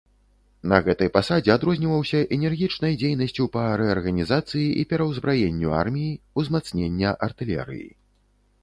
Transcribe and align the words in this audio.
На 0.69 0.77
гэтай 0.85 1.09
пасадзе 1.17 1.51
адрозніваўся 1.55 2.21
энергічнай 2.37 2.97
дзейнасцю 3.03 3.47
па 3.57 3.67
рэарганізацыі 3.83 4.65
і 4.81 4.87
пераўзбраенню 4.95 5.67
арміі, 5.83 6.19
узмацнення 6.43 7.15
артылерыі. 7.31 7.89